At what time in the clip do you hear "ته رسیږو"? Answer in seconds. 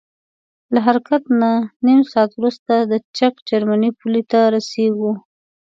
4.31-5.13